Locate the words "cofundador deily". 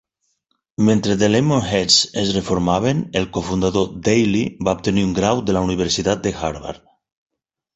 3.37-4.43